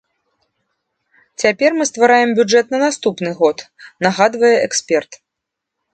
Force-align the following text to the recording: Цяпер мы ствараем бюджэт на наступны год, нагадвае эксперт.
Цяпер 1.43 1.69
мы 1.81 1.87
ствараем 1.91 2.29
бюджэт 2.41 2.65
на 2.77 2.81
наступны 2.87 3.29
год, 3.43 3.57
нагадвае 4.07 4.55
эксперт. 4.71 5.11